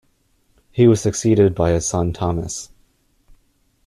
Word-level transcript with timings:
He 0.71 0.87
was 0.87 0.99
succeeded 0.99 1.53
by 1.53 1.73
his 1.73 1.85
son 1.85 2.11
Thomas. 2.11 2.71